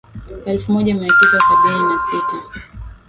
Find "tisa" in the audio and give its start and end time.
1.19-1.39